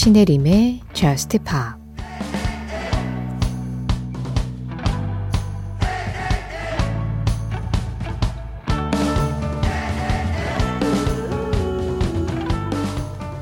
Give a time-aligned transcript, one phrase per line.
[0.00, 1.78] 신혜림의 Just Pop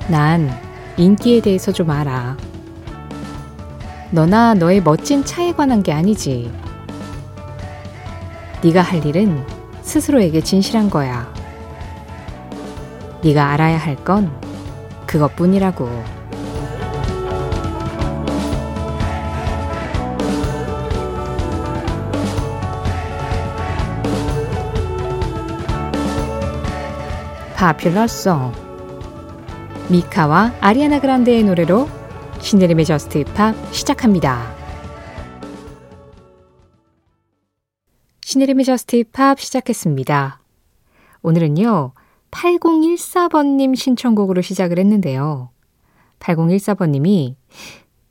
[0.09, 0.51] 난
[0.97, 2.37] 인기에 대해서 좀 알아.
[4.11, 6.53] 너나 너의 멋진 차에 관한 게 아니지.
[8.65, 9.47] 네가 할 일은
[9.83, 11.33] 스스로에게 진실한 거야.
[13.23, 14.33] 네가 알아야 할 건
[15.07, 16.18] 그것뿐이라고.
[27.59, 28.53] Popular Song
[29.91, 31.89] 미카와 아리아나 그란데의 노래로
[32.39, 34.55] 신혜림의 Just Pop 시작합니다.
[38.21, 40.41] 신혜림의 Just Pop 시작했습니다.
[41.23, 41.95] 오늘은요,
[42.31, 45.51] 8014번님 신청곡으로 시작을 했는데요.
[46.21, 47.35] 8014번님이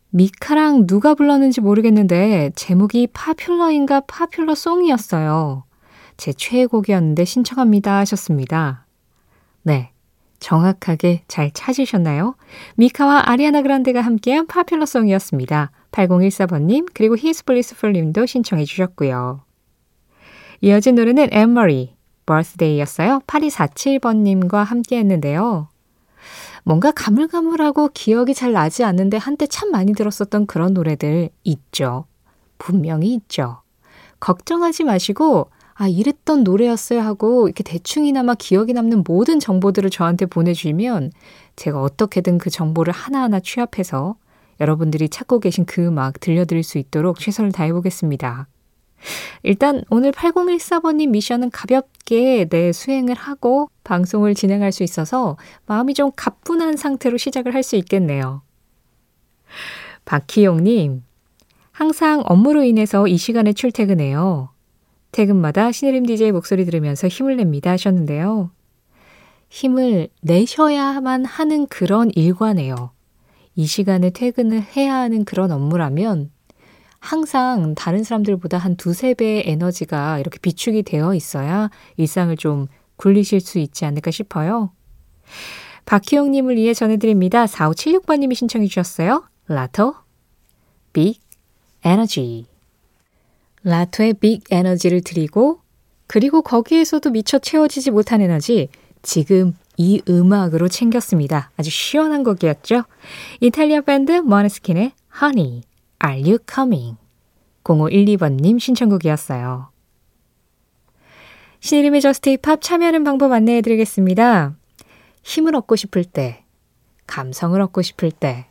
[0.09, 5.63] 미카랑 누가 불렀는지 모르겠는데 제목이 파퓰러인가 파퓰러 송이었어요.
[6.17, 8.86] 제 최애곡이었는데 신청합니다 하셨습니다.
[9.67, 9.91] 네.
[10.39, 12.35] 정확하게 잘 찾으셨나요?
[12.75, 15.71] 미카와 아리아나 그란데가 함께한 파퓰러송이었습니다.
[15.91, 19.41] 8014번님 그리고 히스블리스풀님도 신청해 주셨고요.
[20.61, 23.19] 이어진 노래는 엠머리, birthday였어요.
[23.27, 25.67] 8247번님과 함께 했는데요.
[26.63, 32.05] 뭔가 가물가물하고 기억이 잘 나지 않는데 한때 참 많이 들었었던 그런 노래들 있죠.
[32.57, 33.63] 분명히 있죠.
[34.21, 41.11] 걱정하지 마시고 아, 이랬던 노래였어요 하고 이렇게 대충이나마 기억에 남는 모든 정보들을 저한테 보내주시면
[41.55, 44.15] 제가 어떻게든 그 정보를 하나하나 취합해서
[44.59, 48.47] 여러분들이 찾고 계신 그 음악 들려드릴 수 있도록 최선을 다해보겠습니다.
[49.43, 56.77] 일단 오늘 8014번님 미션은 가볍게 내 수행을 하고 방송을 진행할 수 있어서 마음이 좀 가뿐한
[56.77, 58.41] 상태로 시작을 할 수 있겠네요.
[60.05, 61.03] 박희용님,
[61.71, 64.49] 항상 업무로 인해서 이 시간에 출퇴근해요.
[65.11, 68.51] 퇴근마다 신혜림 DJ 목소리 들으면서 힘을 냅니다 하셨는데요.
[69.49, 72.91] 힘을 내셔야만 하는 그런 일과네요.
[73.55, 76.31] 이 시간에 퇴근을 해야 하는 그런 업무라면
[76.99, 82.67] 항상 다른 사람들보다 한 두세 배의 에너지가 이렇게 비축이 되어 있어야 일상을 좀
[82.97, 84.71] 굴리실 수 있지 않을까 싶어요.
[85.85, 87.45] 박희영님을 위해 전해드립니다.
[87.45, 89.23] 4576번님이 신청해 주셨어요.
[89.47, 89.95] 라토,
[90.91, 91.21] 빅
[91.83, 92.45] 에너지.
[93.67, 95.59] 라토의 빅 에너지를 드리고
[96.07, 98.69] 그리고 거기에서도 미처 채워지지 못한 에너지
[99.01, 101.51] 지금 이 음악으로 챙겼습니다.
[101.57, 102.83] 아주 시원한 곡이었죠.
[103.41, 105.63] 이탈리아 밴드 머네스킨의 Honey,
[106.03, 106.97] Are You Coming?
[107.65, 109.69] 0512번님 신청곡이었어요.
[111.59, 114.55] 신혜림의 Just Pop 참여하는 방법 안내해 드리겠습니다.
[115.23, 116.45] 힘을 얻고 싶을 때,
[117.05, 118.45] 감성을 얻고 싶을 때,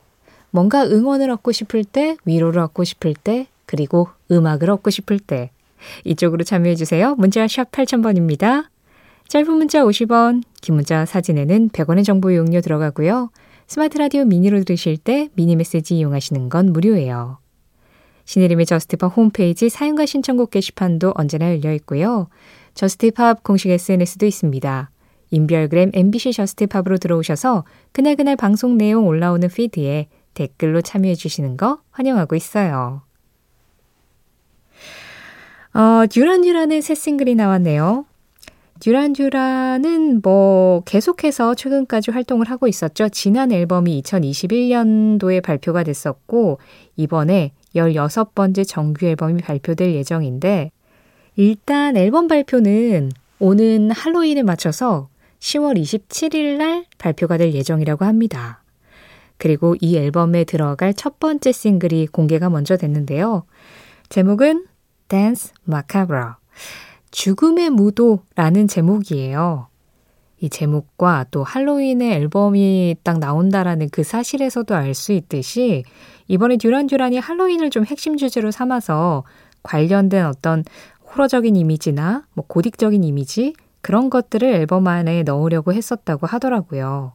[0.51, 5.51] 뭔가 응원을 얻고 싶을 때, 위로를 얻고 싶을 때, 그리고 음악을 얻고 싶을 때
[6.05, 7.15] 이쪽으로 참여해 주세요.
[7.17, 8.67] 문자 샵 8000번입니다.
[9.29, 13.31] 짧은 문자 50원, 긴 문자 사진에는 100원의 정보 이용료 들어가고요.
[13.67, 17.39] 스마트 라디오 미니로 들으실 때 미니 메시지 이용하시는 건 무료예요.
[18.25, 22.29] 신혜림의 Just Pop 홈페이지 사연과 신청곡 게시판도 언제나 열려 있고요.
[22.75, 24.91] Just Pop 공식 SNS도 있습니다.
[25.31, 32.37] 인별그램 MBC Just Pop으로 들어오셔서 그날그날 방송 내용 올라오는 피드에 댓글로 참여해 주시는 거 환영하고
[32.37, 33.06] 있어요.
[35.77, 38.07] 어, 듀란듀란의 새 싱글이 나왔네요.
[38.81, 43.11] 듀란듀란은 뭐 계속해서 최근까지 활동을 하고 있었죠.
[43.11, 46.61] 지난 앨범이 2021년도에 발표가 됐었고
[46.97, 50.71] 이번에 16번째 정규 앨범이 발표될 예정인데
[51.37, 55.11] 일단 앨범 발표는 오는 할로윈에 맞춰서
[55.41, 58.63] 10월 27일 날 발표가 될 예정이라고 합니다.
[59.37, 63.45] 그리고 이 앨범에 들어갈 첫 번째 싱글이 공개가 먼저 됐는데요.
[64.09, 64.65] 제목은
[65.09, 66.35] Dance Macabre.
[67.11, 69.69] 죽음의 무도라는 제목이에요.
[70.39, 75.85] 이 제목과 또 할로윈의 앨범이 딱 나온다라는 그 사실에서도 알 수 있듯이
[76.29, 79.25] 이번에 듀란 듀란이 할로윈을 좀 핵심 주제로 삼아서
[79.63, 80.65] 관련된 어떤
[81.11, 87.15] 호러적인 이미지나 뭐 고딕적인 이미지 그런 것들을 앨범 안에 넣으려고 했었다고 하더라고요.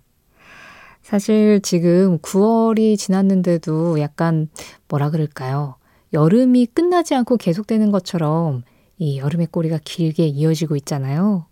[1.03, 4.49] 사실 지금 9월이 지났는데도 약간
[4.87, 5.75] 뭐라 그럴까요?
[6.13, 8.63] 여름이 끝나지 않고 계속되는 것처럼
[8.97, 11.45] 이 여름의 꼬리가 길게 이어지고 있잖아요.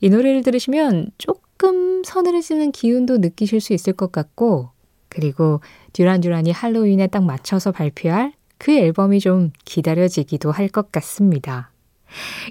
[0.00, 4.70] 이 노래를 들으시면 조금 서늘해지는 기운도 느끼실 수 있을 것 같고,
[5.08, 5.60] 그리고
[5.92, 11.72] 듀란듀란이 할로윈에 딱 맞춰서 발표할 그 앨범이 좀 기다려지기도 할 것 같습니다.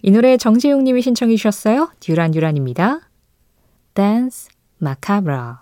[0.02, 1.92] 이 노래 정재용 님이 신청해 주셨어요.
[2.00, 3.02] 듀란듀란입니다.
[3.94, 4.50] Dance
[4.82, 5.56] Macabre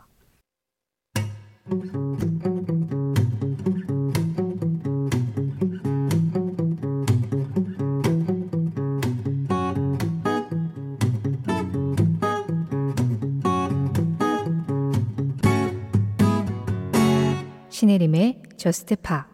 [18.67, 19.25] 저스트 파.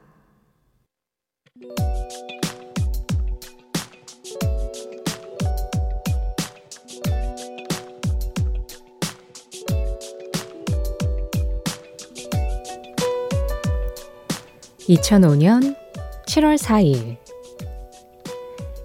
[14.82, 15.76] 2005년
[16.28, 17.18] 7월 4일.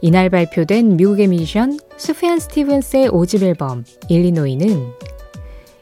[0.01, 5.09] 이날 발표된 미국의 뮤지션 수피안 스티븐스의 5집 앨범 일리노이는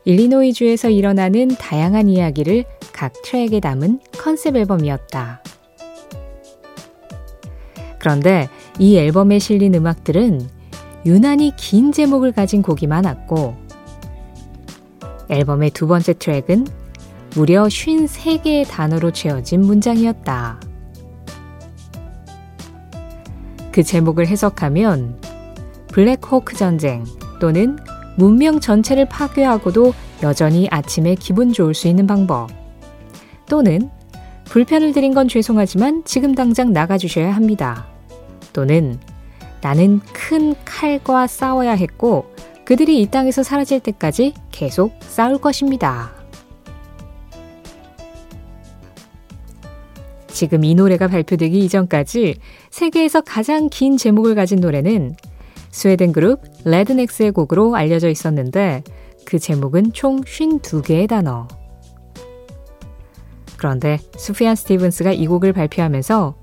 [0.06, 5.42] 일리노이주에서 일어나는 다양한 이야기를 각 트랙에 담은 컨셉 앨범이었다.
[7.98, 8.48] 그런데
[8.78, 10.48] 이 앨범에 실린 음악들은
[11.04, 13.56] 유난히 긴 제목을 가진 곡이 많았고
[15.28, 16.66] 앨범의 두 번째 트랙은
[17.34, 20.60] 무려 53개의 단어로 채워진 문장이었다.
[23.72, 25.20] 그 제목을 해석하면
[25.88, 27.04] 블랙호크 전쟁
[27.40, 27.76] 또는
[28.16, 32.48] 문명 전체를 파괴하고도 여전히 아침에 기분 좋을 수 있는 방법
[33.46, 33.90] 또는
[34.46, 37.86] 불편을 드린 건 죄송하지만 지금 당장 나가주셔야 합니다.
[38.52, 38.98] 또는
[39.60, 42.32] 나는 큰 칼과 싸워야 했고
[42.64, 46.12] 그들이 이 땅에서 사라질 때까지 계속 싸울 것입니다.
[50.28, 52.36] 지금 이 노래가 발표되기 이전까지
[52.70, 55.16] 세계에서 가장 긴 제목을 가진 노래는
[55.76, 58.82] 스웨덴 그룹 레드넥스의 곡으로 알려져 있었는데
[59.26, 61.46] 그 제목은 총 52개의 단어.
[63.58, 66.34] 그런데 수피안 스티븐스가 이 곡을 발표하면서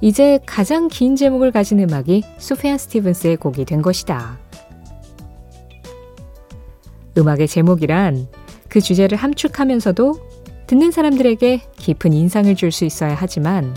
[0.00, 4.40] 이제 가장 긴 제목을 가진 음악이 수피안 스티븐스의 곡이 된 것이다.
[7.16, 8.26] 음악의 제목이란
[8.68, 10.18] 그 주제를 함축하면서도
[10.66, 13.72] 듣는 사람들에게 깊은 인상을 줄 수 있어야 하지만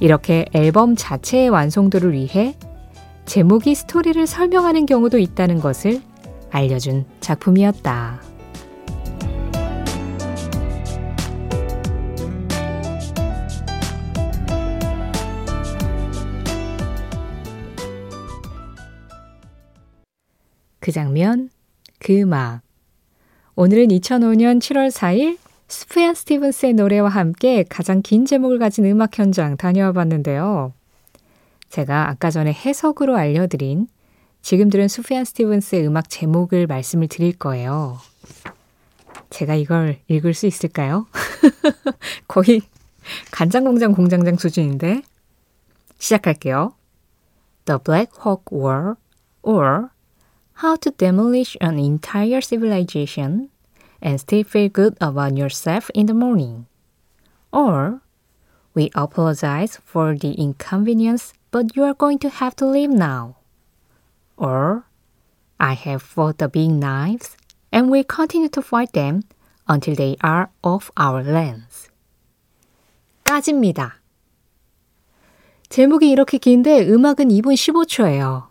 [0.00, 2.56] 이렇게 앨범 자체의 완성도를 위해
[3.26, 6.00] 제목이 스토리를 설명하는 경우도 있다는 것을
[6.50, 8.20] 알려준 작품이었다.
[20.78, 21.48] 그 장면,
[21.98, 22.60] 그 음악.
[23.56, 29.92] 오늘은 2005년 7월 4일 스프얀 스티븐스의 노래와 함께 가장 긴 제목을 가진 음악 현장 다녀와
[29.92, 30.74] 봤는데요.
[31.74, 33.88] 제가 아까 전에 해석으로 알려드린
[34.42, 37.98] 지금 들은 수피안 스티븐스의 음악 제목을 말씀을 드릴 거예요.
[39.30, 41.08] 제가 이걸 읽을 수 있을까요?
[42.28, 42.62] 거의
[43.32, 45.02] 간장공장 공장장 수준인데
[45.98, 46.74] 시작할게요.
[47.64, 48.94] The Black Hawk War
[49.42, 49.88] or
[50.62, 53.48] How to demolish an entire civilization
[54.00, 56.66] and still feel good about yourself in the morning.
[57.50, 58.00] Or,
[58.74, 63.36] we apologize for the inconvenience, but you are going to have to leave now.
[64.36, 64.86] Or,
[65.60, 67.36] I have fought the big knives
[67.70, 69.22] and will continue to fight them
[69.68, 71.88] until they are off our lands.
[73.22, 74.00] 까집니다.
[75.68, 78.48] 제목이 이렇게 긴데 음악은 2분 15초예요.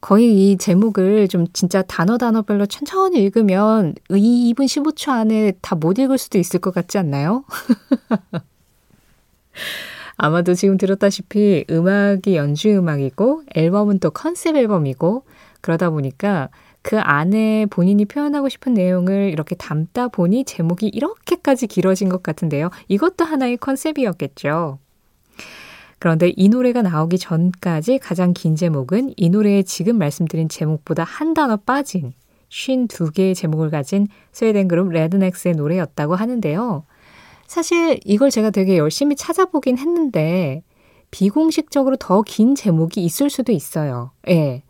[0.00, 5.98] 거의 이 제목을 좀 진짜 단어 단어별로 천천히 읽으면 이 2분 15초 안에 다 못
[5.98, 7.44] 읽을 수도 있을 것 같지 않나요?
[10.16, 15.24] 아마도 지금 들었다시피 음악이 연주 음악이고 앨범은 또 컨셉 앨범이고
[15.60, 16.48] 그러다 보니까
[16.82, 22.70] 그 안에 본인이 표현하고 싶은 내용을 이렇게 담다 보니 제목이 이렇게까지 길어진 것 같은데요.
[22.88, 24.78] 이것도 하나의 컨셉이었겠죠.
[25.98, 31.56] 그런데 이 노래가 나오기 전까지 가장 긴 제목은 이 노래의 지금 말씀드린 제목보다 한 단어
[31.56, 32.12] 빠진
[32.50, 36.84] 52개의 제목을 가진 스웨덴 그룹 레드넥스의 노래였다고 하는데요.
[37.46, 40.62] 사실 이걸 제가 되게 열심히 찾아보긴 했는데
[41.10, 44.10] 비공식적으로 더 긴 제목이 있을 수도 있어요.
[44.28, 44.62] 예.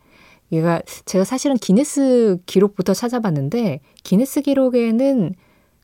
[0.52, 5.35] 얘가 제가 사실은 기네스 기록부터 찾아봤는데 기네스 기록에는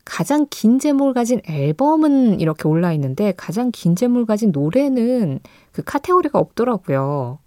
[0.05, 5.41] 가장 긴 제목을 가진 앨범은 이렇게 올라 있는데 가장 긴 제목을 가진 노래는
[5.73, 7.39] 그 카테고리가 없더라고요.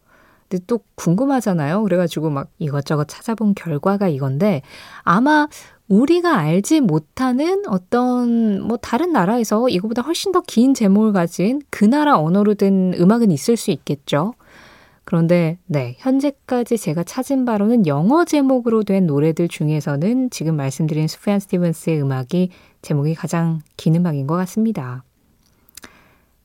[0.50, 1.84] 근데 또 궁금하잖아요.
[1.84, 4.62] 그래가지고 막 이것저것 찾아본 결과가 이건데
[5.04, 5.48] 아마
[5.88, 12.18] 우리가 알지 못하는 어떤 뭐 다른 나라에서 이거보다 훨씬 더 긴 제목을 가진 그 나라
[12.20, 14.34] 언어로 된 음악은 있을 수 있겠죠.
[15.04, 22.02] 그런데 네, 현재까지 제가 찾은 바로는 영어 제목으로 된 노래들 중에서는 지금 말씀드린 스피안 스티븐스의
[22.02, 22.50] 음악이
[22.82, 25.04] 제목이 가장 긴 음악인 것 같습니다.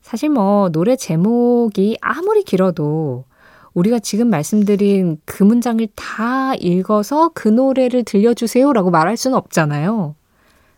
[0.01, 3.25] 사실 뭐 노래 제목이 아무리 길어도
[3.73, 10.15] 우리가 지금 말씀드린 그 문장을 다 읽어서 그 노래를 들려주세요라고 말할 수는 없잖아요.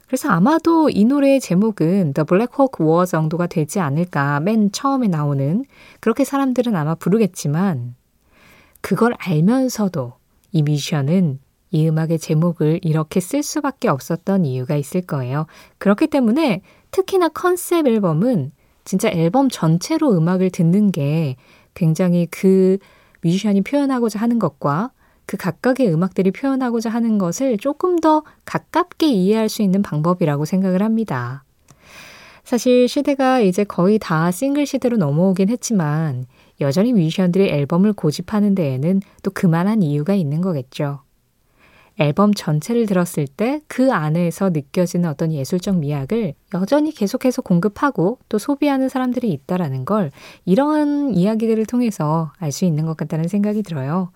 [0.07, 5.65] 그래서 아마도 이 노래의 제목은 The Black Hawk War 정도가 되지 않을까 맨 처음에 나오는
[5.99, 7.95] 그렇게 사람들은 아마 부르겠지만
[8.81, 10.13] 그걸 알면서도
[10.51, 11.39] 이 뮤지션은
[11.71, 15.47] 이 음악의 제목을 이렇게 쓸 수밖에 없었던 이유가 있을 거예요.
[15.79, 18.51] 그렇기 때문에 특히나 컨셉 앨범은
[18.85, 21.37] 진짜 앨범 전체로 음악을 듣는 게
[21.73, 22.77] 굉장히 그
[23.21, 24.91] 뮤지션이 표현하고자 하는 것과
[25.25, 31.43] 그 각각의 음악들이 표현하고자 하는 것을 조금 더 가깝게 이해할 수 있는 방법이라고 생각을 합니다.
[32.43, 36.25] 사실 시대가 이제 거의 다 싱글 시대로 넘어오긴 했지만
[36.59, 41.01] 여전히 뮤지션들이 앨범을 고집하는 데에는 또 그만한 이유가 있는 거겠죠.
[41.99, 48.89] 앨범 전체를 들었을 때 그 안에서 느껴지는 어떤 예술적 미학을 여전히 계속해서 공급하고 또 소비하는
[48.89, 50.11] 사람들이 있다라는 걸
[50.45, 54.11] 이런 이야기들을 통해서 알 수 있는 것 같다는 생각이 들어요.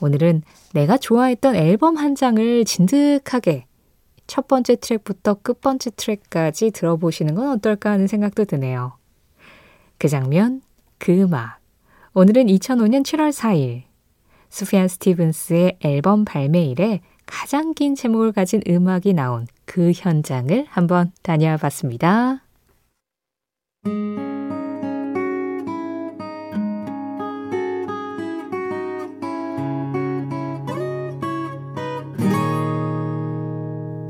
[0.00, 0.42] 오늘은
[0.74, 3.66] 내가 좋아했던 앨범 한 장을 진득하게
[4.26, 8.94] 첫 번째 트랙부터 끝 번째 트랙까지 들어보시는 건 어떨까 하는 생각도 드네요.
[9.98, 10.62] 그 장면,
[10.98, 11.60] 그 음악.
[12.14, 13.82] 오늘은 2005년 7월 4일
[14.52, 22.44] 수피안 스티븐스의 앨범 발매일에 가장 긴 제목을 가진 음악이 나온 그 현장을 한번 다녀와 봤습니다.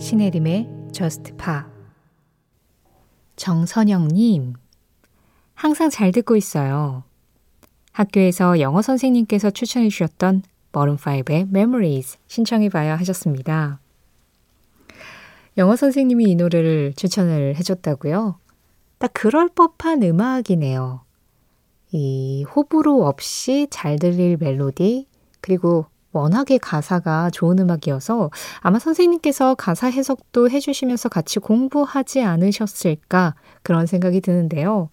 [0.01, 1.61] 신혜림의 Just Pa
[3.37, 4.55] 정선영님
[5.55, 7.05] 항상 잘 듣고 있어요.
[7.93, 13.79] 학교에서 영어 선생님께서 추천해 주셨던 머름5의 Memories 신청해 봐야 하셨습니다.
[15.59, 18.39] 영어 선생님이 이 노래를 추천을 해줬다고요?
[18.99, 21.03] 딱 그럴 법한 음악이네요.
[21.91, 25.07] 이 호불호 없이 잘 들릴 멜로디,
[25.43, 28.31] 그리고 워낙에 가사가 좋은 음악이어서
[28.61, 34.89] 아마 선생님께서 가사 해석도 해주시면서 같이 공부하지 않으셨을까 그런 생각이 드는데요.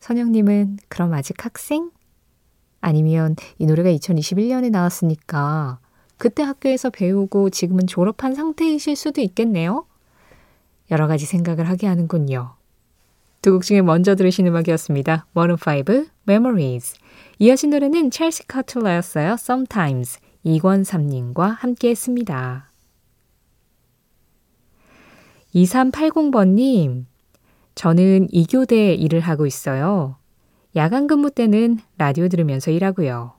[0.00, 1.90] 선영님은 그럼 아직 학생?
[2.82, 5.78] 아니면 이 노래가 2021년에 나왔으니까
[6.18, 9.86] 그때 학교에서 배우고 지금은 졸업한 상태이실 수도 있겠네요.
[10.90, 12.56] 여러 가지 생각을 하게 하는군요.
[13.40, 15.26] 두 곡 중에 먼저 들으신 음악이었습니다.
[15.34, 16.94] 원은5 Memories.
[17.38, 19.32] 이어진 노래는 첼시 카툴라였어요.
[19.32, 20.20] Sometimes.
[20.44, 22.68] 이권삼님과 함께 했습니다.
[25.54, 27.04] 2380번님,
[27.74, 30.16] 저는 이교대 일을 하고 있어요.
[30.74, 33.32] 야간 근무 때는 라디오 들으면서 일하고요.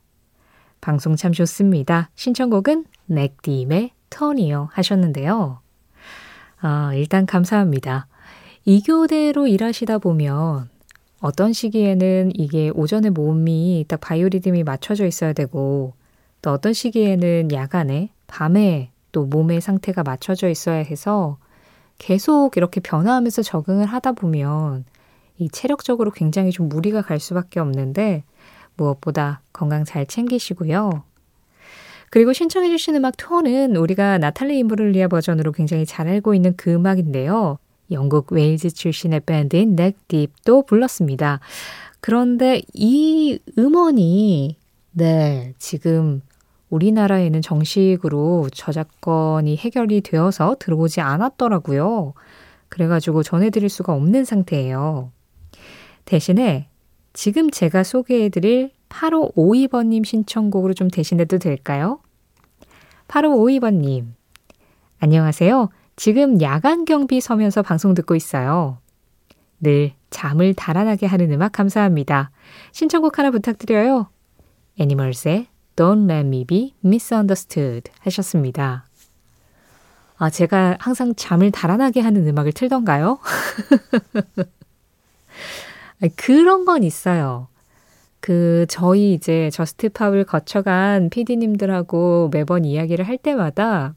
[0.82, 2.10] 방송 참 좋습니다.
[2.16, 5.60] 신청곡은 넥디임의 턴이요 하셨는데요.
[6.60, 8.08] 아, 일단 감사합니다.
[8.66, 10.70] 이교대로 일하시다 보면
[11.22, 15.94] 어떤 시기에는 이게 오전에 몸이 딱 바이오리듬이 맞춰져 있어야 되고
[16.42, 21.38] 또 어떤 시기에는 야간에 밤에 또 몸의 상태가 맞춰져 있어야 해서
[21.98, 24.86] 계속 이렇게 변화하면서 적응을 하다 보면
[25.38, 28.24] 이 체력적으로 굉장히 좀 무리가 갈 수밖에 없는데
[28.76, 31.04] 무엇보다 건강 잘 챙기시고요.
[32.10, 37.58] 그리고 신청해주신 음악 톤은 우리가 나탈리 임브를리아 버전으로 굉장히 잘 알고 있는 그 음악인데요.
[37.92, 41.40] 영국 웨일즈 출신의 밴드인 넥딥도 불렀습니다.
[42.00, 44.58] 그런데 이 음원이
[44.92, 46.22] 네, 지금
[46.70, 52.14] 우리나라에는 정식으로 저작권이 해결이 되어서 들어오지 않았더라고요.
[52.70, 55.12] 그래가지고 전해드릴 수가 없는 상태예요.
[56.06, 56.70] 대신에
[57.14, 62.00] 지금 제가 소개해드릴 8552번님 신청곡으로 좀 대신해도 될까요?
[63.08, 64.08] 8552번님,
[65.00, 65.70] 안녕하세요.
[65.96, 68.80] 지금 야간 경비 서면서 방송 듣고 있어요.
[69.60, 72.32] 늘 잠을 달아나게 하는 음악 감사합니다.
[72.72, 74.10] 신청곡 하나 부탁드려요.
[74.80, 78.86] 애니멀스의 Don't Let Me Be Misunderstood 하셨습니다.
[80.18, 83.20] 아, 제가 항상 잠을 달아나게 하는 음악을 틀던가요?
[86.16, 87.48] 그런 건 있어요.
[88.20, 93.96] 그, 저희 이제 저스트팝을 거쳐간 PD님들하고 매번 이야기를 할 때마다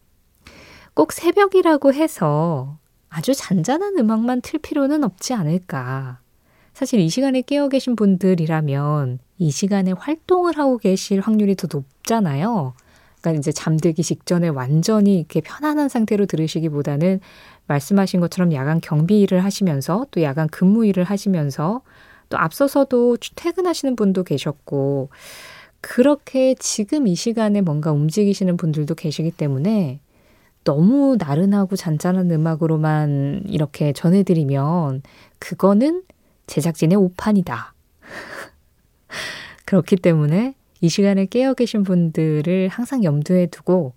[0.94, 6.20] 꼭 새벽이라고 해서 아주 잔잔한 음악만 틀 필요는 없지 않을까.
[6.74, 12.74] 사실 이 시간에 깨어 계신 분들이라면 이 시간에 활동을 하고 계실 확률이 더 높잖아요.
[13.20, 17.20] 그러니까 이제 잠들기 직전에 완전히 이렇게 편안한 상태로 들으시기보다는
[17.66, 21.82] 말씀하신 것처럼 야간 경비 일을 하시면서 또 야간 근무 일을 하시면서
[22.28, 25.10] 또 앞서서도 퇴근하시는 분도 계셨고
[25.80, 30.00] 그렇게 지금 이 시간에 뭔가 움직이시는 분들도 계시기 때문에
[30.64, 35.02] 너무 나른하고 잔잔한 음악으로만 이렇게 전해드리면
[35.38, 36.02] 그거는
[36.48, 37.72] 제작진의 오판이다.
[39.64, 43.92] 그렇기 때문에 이 시간에 깨어 계신 분들을 항상 염두에 두고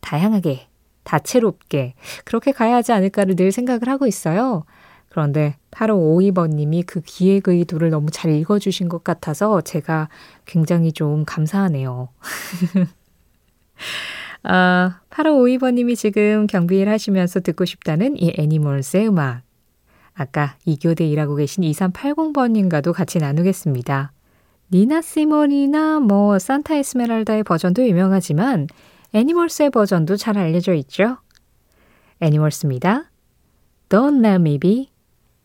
[0.00, 0.66] 다양하게
[1.04, 1.94] 다채롭게
[2.24, 4.64] 그렇게 가야 하지 않을까를 늘 생각을 하고 있어요.
[5.08, 10.08] 그런데 8552번님이 그 기획 의 도를 너무 잘 읽어주신 것 같아서 제가
[10.44, 12.08] 굉장히 좀 감사하네요.
[14.42, 19.42] 아, 8552번님이 지금 경비일 하시면서 듣고 싶다는 이 애니멀스의 음악.
[20.14, 24.12] 아까 2교대 일하고 계신 2380번님과도 같이 나누겠습니다.
[24.72, 28.68] 니나 시몬이나 뭐 산타 에스메랄다의 버전도 유명하지만
[29.14, 31.18] 애니멀스의 버전도 잘 알려져 있죠.
[32.20, 33.12] 애니멀스입니다.
[33.88, 34.90] Don't let me be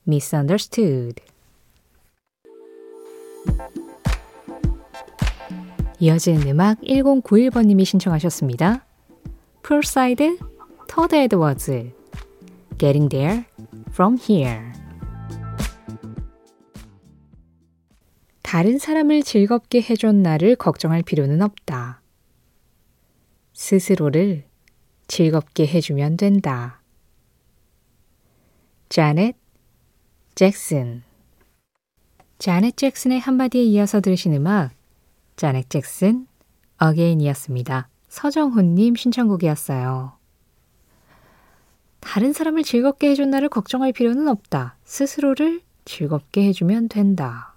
[0.08, 1.22] misunderstood.
[6.00, 8.86] 이어지는 음악 1091번님이 신청하셨습니다.
[9.62, 10.40] 풀사이드
[10.88, 11.92] 토드 에드워즈
[12.80, 13.44] Getting There
[13.90, 14.72] From Here
[18.42, 21.99] 다른 사람을 즐겁게 해준 나를 걱정할 필요는 없다.
[23.60, 24.46] 스스로를
[25.08, 26.80] 즐겁게 해주면 된다.
[28.88, 29.36] 자넷
[30.34, 31.04] 잭슨
[32.38, 34.72] 자넷 잭슨의 한마디에 이어서 들으신 음악
[35.36, 36.26] 자넷 잭슨
[36.78, 37.90] 어게인이었습니다.
[38.08, 40.14] 서정훈님 신청곡이었어요.
[42.00, 44.78] 다른 사람을 즐겁게 해준 나를 걱정할 필요는 없다.
[44.86, 47.49] 스스로를 즐겁게 해주면 된다.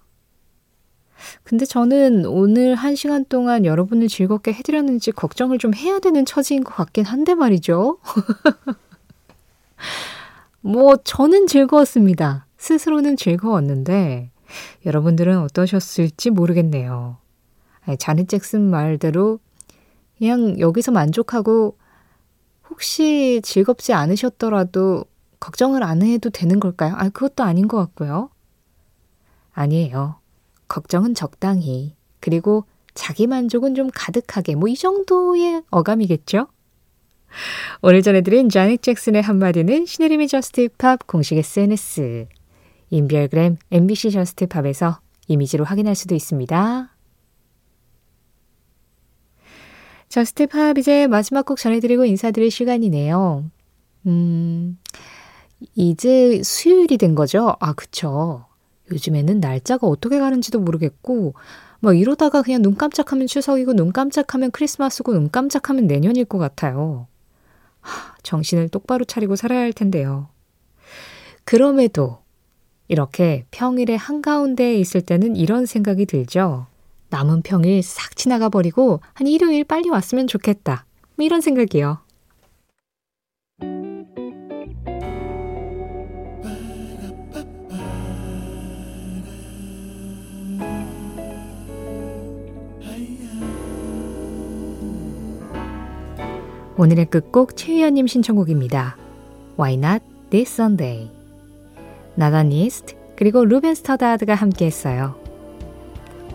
[1.43, 6.75] 근데 저는 오늘 한 시간 동안 여러분을 즐겁게 해드렸는지 걱정을 좀 해야 되는 처지인 것
[6.75, 7.97] 같긴 한데 말이죠.
[10.61, 12.47] 뭐, 저는 즐거웠습니다.
[12.57, 14.31] 스스로는 즐거웠는데,
[14.85, 17.17] 여러분들은 어떠셨을지 모르겠네요.
[17.99, 19.39] 자넷 잭슨 말대로
[20.17, 21.77] 그냥 여기서 만족하고
[22.69, 25.05] 혹시 즐겁지 않으셨더라도
[25.39, 26.93] 걱정을 안 해도 되는 걸까요?
[26.95, 28.29] 아, 그것도 아닌 것 같고요.
[29.51, 30.15] 아니에요.
[30.73, 31.95] 걱정은 적당히.
[32.19, 32.65] 그리고
[32.95, 34.55] 자기 만족은 좀 가득하게.
[34.55, 36.47] 뭐 이 정도의 어감이겠죠?
[37.83, 42.27] 오늘 전해드린 자넷 잭슨의 한마디는 신혜림의 Just Pop 공식 SNS,
[42.89, 46.89] 인별그램 MBC Just Pop에서 이미지로 확인할 수도 있습니다.
[50.09, 53.45] Just Pop 이제 마지막 곡 전해드리고 인사드릴 시간이네요.
[54.07, 54.79] 음,
[55.75, 57.55] 이제 수요일이 된 거죠?
[57.59, 58.45] 아, 그쵸.
[58.93, 61.33] 요즘에는 날짜가 어떻게 가는지도 모르겠고,
[61.79, 67.07] 뭐 이러다가 그냥 눈 깜짝하면 추석이고, 눈 깜짝하면 크리스마스고, 눈 깜짝하면 내년일 것 같아요.
[67.81, 70.29] 하, 정신을 똑바로 차리고 살아야 할 텐데요.
[71.43, 72.19] 그럼에도
[72.87, 76.67] 이렇게 평일의 한가운데에 있을 때는 이런 생각이 들죠.
[77.09, 80.85] 남은 평일 싹 지나가 버리고 한 일요일 빨리 왔으면 좋겠다.
[81.15, 81.99] 뭐 이런 생각이요.
[96.83, 98.97] 오늘의 끝곡 최희연님 신청곡입니다.
[99.57, 101.09] Why Not This Sunday
[102.15, 105.15] 나다니스트 그리고 루벤 스터다드가 함께했어요.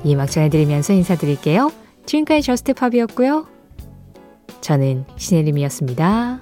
[0.05, 1.71] 이 음악 전해드리면서 인사드릴게요.
[2.07, 3.47] 지금까지 저스트팝이었고요.
[4.63, 6.41] 저는 신혜림이었습니다.